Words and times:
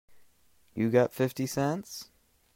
You 0.73 0.89
got 0.89 1.13
fifty 1.13 1.45
cents? 1.45 2.09